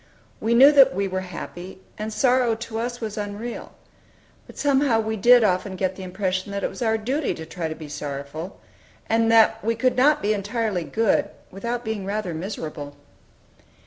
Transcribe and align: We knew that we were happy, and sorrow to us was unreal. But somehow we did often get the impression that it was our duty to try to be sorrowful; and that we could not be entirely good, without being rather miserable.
We 0.39 0.55
knew 0.55 0.71
that 0.71 0.95
we 0.95 1.07
were 1.07 1.19
happy, 1.21 1.79
and 1.95 2.11
sorrow 2.11 2.55
to 2.55 2.79
us 2.79 2.99
was 3.01 3.19
unreal. 3.19 3.75
But 4.47 4.57
somehow 4.57 4.99
we 4.99 5.15
did 5.15 5.43
often 5.43 5.75
get 5.75 5.95
the 5.95 6.01
impression 6.01 6.51
that 6.51 6.63
it 6.63 6.71
was 6.71 6.81
our 6.81 6.97
duty 6.97 7.35
to 7.35 7.45
try 7.45 7.67
to 7.67 7.75
be 7.75 7.87
sorrowful; 7.87 8.59
and 9.07 9.31
that 9.31 9.63
we 9.63 9.75
could 9.75 9.95
not 9.95 10.23
be 10.23 10.33
entirely 10.33 10.85
good, 10.85 11.29
without 11.51 11.85
being 11.85 12.03
rather 12.03 12.33
miserable. 12.33 12.95